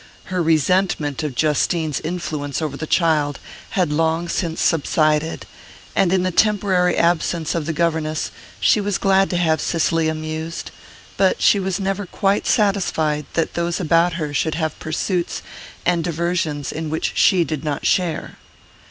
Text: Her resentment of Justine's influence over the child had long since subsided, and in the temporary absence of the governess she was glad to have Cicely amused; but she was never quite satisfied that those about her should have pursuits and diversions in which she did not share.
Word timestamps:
Her 0.33 0.41
resentment 0.41 1.21
of 1.21 1.35
Justine's 1.37 1.99
influence 1.99 2.59
over 2.59 2.75
the 2.75 2.87
child 2.87 3.37
had 3.77 3.91
long 3.91 4.27
since 4.29 4.59
subsided, 4.59 5.45
and 5.95 6.11
in 6.11 6.23
the 6.23 6.31
temporary 6.31 6.97
absence 6.97 7.53
of 7.53 7.67
the 7.67 7.71
governess 7.71 8.31
she 8.59 8.81
was 8.81 8.97
glad 8.97 9.29
to 9.29 9.37
have 9.37 9.61
Cicely 9.61 10.07
amused; 10.09 10.71
but 11.17 11.39
she 11.39 11.59
was 11.59 11.79
never 11.79 12.07
quite 12.07 12.47
satisfied 12.47 13.27
that 13.33 13.53
those 13.53 13.79
about 13.79 14.13
her 14.13 14.33
should 14.33 14.55
have 14.55 14.79
pursuits 14.79 15.43
and 15.85 16.03
diversions 16.03 16.71
in 16.71 16.89
which 16.89 17.11
she 17.13 17.43
did 17.43 17.63
not 17.63 17.85
share. 17.85 18.37